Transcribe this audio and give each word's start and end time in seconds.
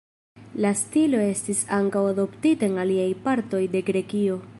La 0.63 0.69
stilo 0.79 1.19
estis 1.33 1.61
ankaŭ 1.77 2.03
adoptita 2.13 2.67
en 2.71 2.81
aliaj 2.85 3.07
partoj 3.27 3.61
de 3.77 3.83
Grekio. 3.91 4.39